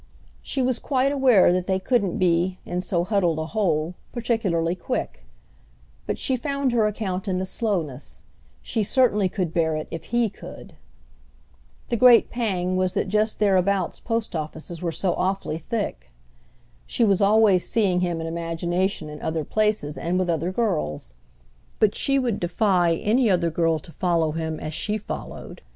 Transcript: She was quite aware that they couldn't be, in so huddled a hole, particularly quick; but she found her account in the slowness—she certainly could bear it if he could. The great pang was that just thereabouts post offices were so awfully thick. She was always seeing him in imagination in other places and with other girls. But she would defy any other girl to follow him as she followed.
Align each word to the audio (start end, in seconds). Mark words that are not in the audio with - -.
She 0.41 0.63
was 0.63 0.79
quite 0.79 1.11
aware 1.11 1.53
that 1.53 1.67
they 1.67 1.77
couldn't 1.77 2.17
be, 2.17 2.57
in 2.65 2.81
so 2.81 3.03
huddled 3.03 3.37
a 3.37 3.45
hole, 3.45 3.93
particularly 4.11 4.73
quick; 4.73 5.27
but 6.07 6.17
she 6.17 6.35
found 6.35 6.71
her 6.71 6.87
account 6.87 7.27
in 7.27 7.37
the 7.37 7.45
slowness—she 7.45 8.81
certainly 8.81 9.29
could 9.29 9.53
bear 9.53 9.75
it 9.75 9.87
if 9.91 10.05
he 10.05 10.27
could. 10.27 10.73
The 11.89 11.97
great 11.97 12.31
pang 12.31 12.75
was 12.75 12.95
that 12.95 13.09
just 13.09 13.37
thereabouts 13.37 13.99
post 13.99 14.35
offices 14.35 14.81
were 14.81 14.91
so 14.91 15.13
awfully 15.13 15.59
thick. 15.59 16.11
She 16.87 17.03
was 17.03 17.21
always 17.21 17.69
seeing 17.69 17.99
him 18.01 18.19
in 18.19 18.25
imagination 18.25 19.07
in 19.07 19.21
other 19.21 19.43
places 19.45 19.99
and 19.99 20.17
with 20.17 20.31
other 20.31 20.51
girls. 20.51 21.13
But 21.77 21.93
she 21.93 22.17
would 22.17 22.39
defy 22.39 22.95
any 22.95 23.29
other 23.29 23.51
girl 23.51 23.77
to 23.77 23.91
follow 23.91 24.31
him 24.31 24.59
as 24.59 24.73
she 24.73 24.97
followed. 24.97 25.61